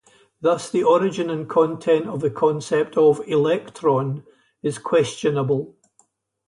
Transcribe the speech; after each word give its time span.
Thus, 0.41 0.67
the 0.67 0.83
origin 0.83 1.29
and 1.29 1.47
content 1.47 2.07
of 2.07 2.21
the 2.21 2.31
concept 2.31 2.97
of 2.97 3.21
"electron" 3.27 4.23
is 4.63 4.79
questionable. 4.79 5.75